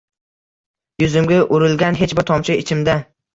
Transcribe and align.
Yuzimga 1.03 1.37
urilgan 1.59 2.01
hech 2.01 2.17
bir 2.21 2.27
tomchi 2.31 2.57
ichimda 2.63 2.99